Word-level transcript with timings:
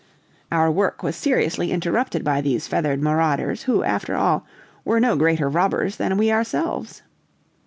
Our 0.51 0.71
work 0.71 1.03
was 1.03 1.15
seriously 1.15 1.71
interrupted 1.71 2.23
by 2.23 2.41
these 2.41 2.65
feathered 2.67 3.03
marauders, 3.03 3.61
who, 3.61 3.83
after 3.83 4.15
all, 4.15 4.47
were 4.83 4.99
no 4.99 5.15
greater 5.15 5.47
robbers 5.47 5.97
than 5.97 6.17
we 6.17 6.31
ourselves. 6.31 7.03